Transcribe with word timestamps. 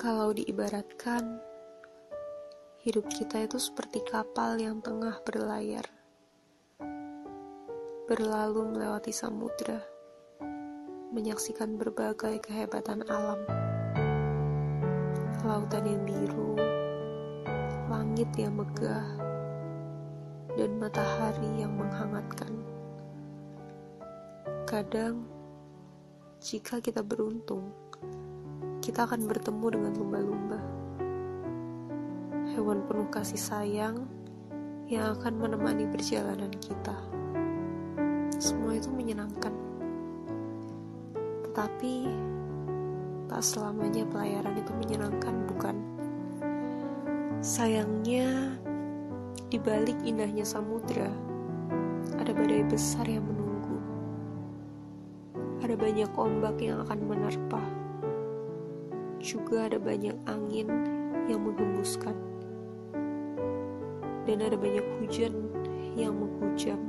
Kalau 0.00 0.32
diibaratkan, 0.32 1.44
hidup 2.80 3.04
kita 3.12 3.44
itu 3.44 3.60
seperti 3.60 4.00
kapal 4.08 4.56
yang 4.56 4.80
tengah 4.80 5.20
berlayar, 5.28 5.84
berlalu 8.08 8.72
melewati 8.72 9.12
samudra, 9.12 9.84
menyaksikan 11.12 11.76
berbagai 11.76 12.40
kehebatan 12.40 13.04
alam, 13.12 13.44
lautan 15.44 15.84
yang 15.84 16.02
biru, 16.08 16.56
langit 17.92 18.32
yang 18.40 18.56
megah, 18.56 19.04
dan 20.56 20.80
matahari 20.80 21.60
yang 21.60 21.76
menghangatkan. 21.76 22.56
Kadang, 24.64 25.28
jika 26.40 26.80
kita 26.80 27.04
beruntung, 27.04 27.68
kita 28.80 29.04
akan 29.04 29.28
bertemu 29.28 29.66
dengan 29.76 29.92
lumba-lumba. 29.92 30.60
Hewan 32.56 32.80
penuh 32.88 33.08
kasih 33.12 33.36
sayang 33.36 34.08
yang 34.88 35.20
akan 35.20 35.36
menemani 35.36 35.84
perjalanan 35.84 36.48
kita. 36.58 36.96
Semua 38.40 38.80
itu 38.80 38.88
menyenangkan. 38.88 39.52
Tetapi, 41.44 41.94
tak 43.28 43.44
selamanya 43.44 44.08
pelayaran 44.08 44.56
itu 44.56 44.72
menyenangkan, 44.80 45.34
bukan? 45.44 45.76
Sayangnya, 47.44 48.56
di 49.52 49.60
balik 49.60 50.00
indahnya 50.08 50.48
samudra, 50.48 51.12
ada 52.16 52.32
badai 52.32 52.64
besar 52.64 53.04
yang 53.04 53.28
menunggu 53.28 53.50
ada 55.60 55.76
banyak 55.76 56.10
ombak 56.16 56.56
yang 56.58 56.82
akan 56.82 56.98
menerpa. 57.04 57.79
Juga 59.20 59.68
ada 59.68 59.76
banyak 59.76 60.16
angin 60.24 60.64
yang 61.28 61.44
menghembuskan. 61.44 62.16
Dan 64.24 64.40
ada 64.40 64.56
banyak 64.56 64.84
hujan 64.96 65.52
yang 65.92 66.16
menghujam. 66.16 66.80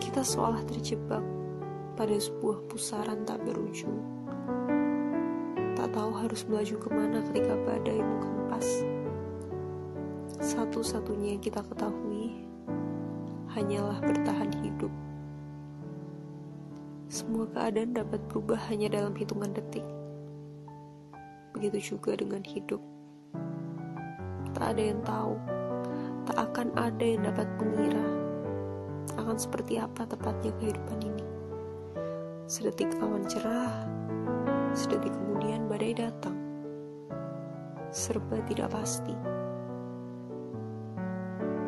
Kita 0.00 0.24
seolah 0.24 0.64
terjebak 0.64 1.20
pada 2.00 2.16
sebuah 2.16 2.64
pusaran 2.64 3.28
tak 3.28 3.44
berujung. 3.44 4.00
Tak 5.76 5.92
tahu 5.92 6.10
harus 6.16 6.48
melaju 6.48 6.76
ke 6.80 6.88
mana 6.88 7.20
ketika 7.28 7.60
badai 7.60 8.00
menghempas. 8.00 8.88
Satu-satunya 10.40 11.36
yang 11.36 11.42
kita 11.44 11.60
ketahui 11.60 12.48
hanyalah 13.52 14.00
bertahan 14.00 14.48
hidup. 14.64 14.90
Semua 17.14 17.46
keadaan 17.46 17.94
dapat 17.94 18.18
berubah 18.26 18.58
hanya 18.66 18.90
dalam 18.90 19.14
hitungan 19.14 19.54
detik. 19.54 19.86
Begitu 21.54 21.94
juga 21.94 22.18
dengan 22.18 22.42
hidup. 22.42 22.82
Tak 24.50 24.74
ada 24.74 24.82
yang 24.82 24.98
tahu, 25.06 25.38
tak 26.26 26.42
akan 26.42 26.74
ada 26.74 27.04
yang 27.06 27.22
dapat 27.22 27.46
mengira 27.62 28.02
akan 29.14 29.38
seperti 29.38 29.78
apa 29.78 30.10
tepatnya 30.10 30.50
kehidupan 30.58 31.06
ini. 31.06 31.22
Sedetik 32.50 32.90
awan 32.98 33.22
cerah, 33.30 33.86
sedetik 34.74 35.14
kemudian 35.14 35.70
badai 35.70 35.94
datang. 35.94 36.34
Serba 37.94 38.42
tidak 38.50 38.74
pasti. 38.74 39.14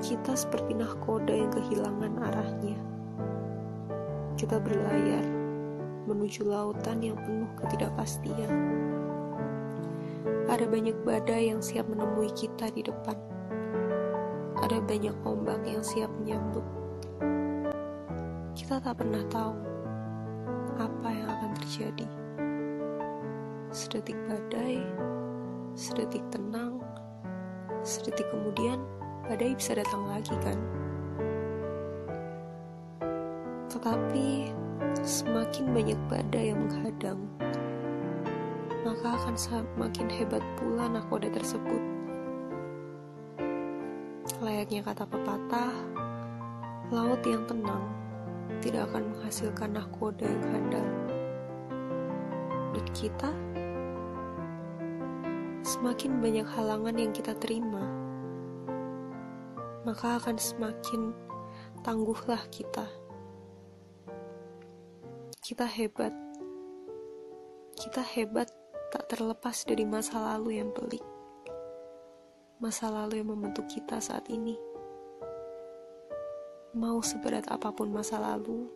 Kita 0.03 0.35
seperti 0.35 0.75
nahkoda 0.75 1.39
yang 1.39 1.55
kehilangan 1.55 2.19
arahnya. 2.35 2.79
Kita 4.35 4.59
berlayar 4.59 5.36
menuju 6.07 6.47
lautan 6.47 7.03
yang 7.03 7.19
penuh 7.19 7.51
ketidakpastian. 7.59 8.51
Ada 10.47 10.71
banyak 10.71 10.95
badai 11.03 11.51
yang 11.51 11.59
siap 11.59 11.91
menemui 11.91 12.31
kita 12.33 12.71
di 12.71 12.87
depan. 12.87 13.19
Ada 14.63 14.79
banyak 14.79 15.15
ombak 15.27 15.61
yang 15.67 15.83
siap 15.83 16.09
menyambut. 16.23 16.63
Kita 18.55 18.79
tak 18.79 19.03
pernah 19.03 19.27
tahu 19.27 19.59
apa 20.79 21.09
yang 21.11 21.29
akan 21.29 21.51
terjadi. 21.61 22.09
Sedetik 23.75 24.17
badai, 24.31 24.81
sedetik 25.75 26.23
tenang, 26.31 26.81
sedetik 27.83 28.31
kemudian 28.31 28.81
badai 29.27 29.53
bisa 29.59 29.75
datang 29.75 30.07
lagi 30.09 30.35
kan? 30.41 30.59
Tetapi 33.67 34.55
semakin 35.03 35.75
banyak 35.75 35.99
badai 36.09 36.55
yang 36.55 36.65
menghadang, 36.65 37.21
maka 38.87 39.19
akan 39.19 39.35
semakin 39.37 40.07
hebat 40.09 40.41
pula 40.57 40.87
nakoda 40.87 41.27
tersebut. 41.29 41.83
Layaknya 44.41 44.85
kata 44.87 45.05
pepatah, 45.09 45.75
laut 46.95 47.21
yang 47.27 47.43
tenang 47.51 47.83
tidak 48.63 48.89
akan 48.93 49.11
menghasilkan 49.13 49.71
nakoda 49.75 50.25
yang 50.25 50.45
handal. 50.55 50.89
Dan 52.77 52.87
kita, 52.93 53.31
semakin 55.65 56.21
banyak 56.21 56.47
halangan 56.47 56.97
yang 57.01 57.13
kita 57.17 57.33
terima, 57.41 57.85
maka 59.83 60.21
akan 60.21 60.37
semakin 60.37 61.15
tangguhlah 61.81 62.43
kita. 62.53 62.87
Kita 65.47 65.63
hebat. 65.63 66.11
Kita 67.79 68.03
hebat 68.03 68.51
tak 68.91 69.07
terlepas 69.07 69.63
dari 69.63 69.87
masa 69.87 70.19
lalu 70.19 70.59
yang 70.59 70.75
pelik. 70.75 71.07
Masa 72.59 72.91
lalu 72.91 73.23
yang 73.23 73.31
membentuk 73.31 73.63
kita 73.71 74.03
saat 74.03 74.27
ini. 74.27 74.59
Mau 76.75 76.99
seberat 76.99 77.47
apa 77.47 77.71
pun 77.71 77.95
masa 77.95 78.19
lalu, 78.19 78.67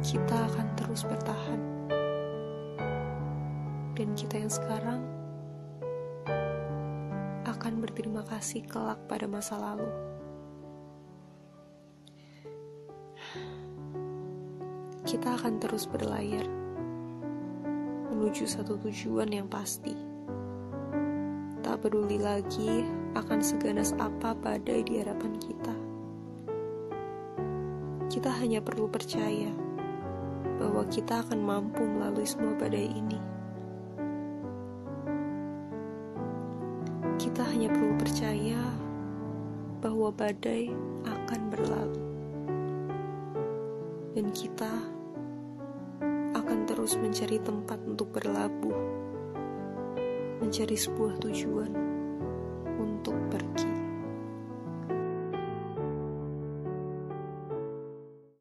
kita 0.00 0.48
akan 0.48 0.66
terus 0.80 1.04
bertahan. 1.04 1.60
Dan 4.00 4.16
kita 4.16 4.40
yang 4.40 4.48
sekarang 4.48 5.04
akan 7.44 7.84
berterima 7.84 8.24
kasih 8.24 8.64
kelak 8.64 8.96
pada 9.12 9.28
masa 9.28 9.60
lalu. 9.60 10.05
Kita 15.06 15.38
akan 15.38 15.62
terus 15.62 15.86
berlayar 15.86 16.42
menuju 18.10 18.42
satu 18.42 18.74
tujuan 18.82 19.30
yang 19.30 19.46
pasti. 19.46 19.94
Tak 21.62 21.86
peduli 21.86 22.18
lagi 22.18 22.82
akan 23.14 23.38
seganas 23.38 23.94
apa 24.02 24.34
badai 24.34 24.82
di 24.82 24.98
hadapan 24.98 25.38
kita. 25.38 25.74
Kita 28.10 28.34
hanya 28.34 28.58
perlu 28.58 28.90
percaya 28.90 29.54
bahwa 30.58 30.82
kita 30.90 31.22
akan 31.22 31.38
mampu 31.38 31.86
melalui 31.86 32.26
semua 32.26 32.58
badai 32.58 32.90
ini. 32.90 33.20
Kita 37.14 37.46
hanya 37.46 37.70
perlu 37.70 37.94
percaya 37.94 38.58
bahwa 39.78 40.10
badai 40.10 40.74
akan 41.06 41.40
berlalu, 41.46 42.06
dan 44.18 44.34
kita 44.34 44.95
harus 46.86 47.02
mencari 47.02 47.42
tempat 47.42 47.82
untuk 47.82 48.14
berlabuh, 48.14 48.78
mencari 50.38 50.78
sebuah 50.78 51.18
tujuan 51.18 51.74
untuk 52.78 53.18
ber. 53.26 53.55